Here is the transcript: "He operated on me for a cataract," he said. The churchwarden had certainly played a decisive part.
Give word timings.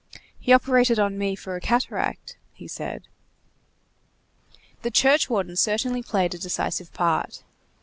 "He 0.39 0.51
operated 0.51 0.97
on 0.97 1.15
me 1.19 1.35
for 1.35 1.55
a 1.55 1.61
cataract," 1.61 2.35
he 2.53 2.67
said. 2.67 3.07
The 4.81 4.89
churchwarden 4.89 5.49
had 5.51 5.59
certainly 5.59 6.01
played 6.01 6.33
a 6.33 6.39
decisive 6.39 6.91
part. 6.91 7.43